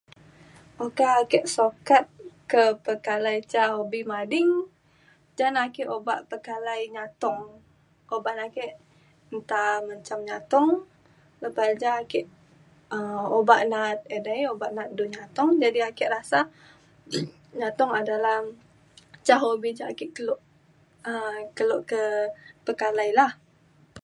[0.85, 2.03] oka ake sukat
[2.51, 4.51] ke pekalai ca hobi mading
[5.37, 7.41] ja na ake obak pekalai nyatong
[8.15, 8.65] oban ake
[9.37, 10.69] nta menjam nyatong
[11.41, 12.21] lepa ja ake
[12.95, 15.49] um obak na’at edei obak na’a du nyatong.
[15.63, 16.39] jadi ake rasa
[17.59, 18.37] nyatong adalah
[19.27, 20.35] ca hobi ja ake kelo
[21.09, 22.01] um kelo ke
[22.65, 23.31] pekalai lah